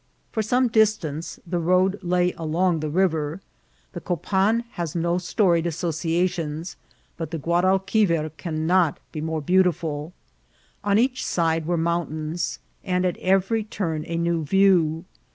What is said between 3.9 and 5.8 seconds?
The Copan has no storied